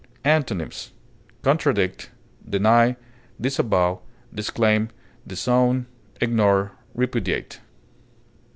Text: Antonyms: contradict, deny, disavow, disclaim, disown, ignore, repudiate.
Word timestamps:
Antonyms: 0.25 0.93
contradict, 1.43 2.09
deny, 2.49 2.95
disavow, 3.39 4.01
disclaim, 4.33 4.89
disown, 5.27 5.85
ignore, 6.19 6.71
repudiate. 6.95 7.59